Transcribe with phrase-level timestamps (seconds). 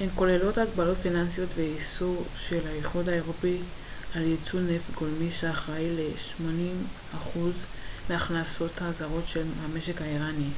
[0.00, 3.60] הן כוללות הגבלות פיננסיות ואיסור של האיחוד האירופי
[4.14, 7.38] על ייצוא נפט גולמי שאחראי ל-80%
[8.08, 10.50] מהכנסות הזרות של המשק האיראני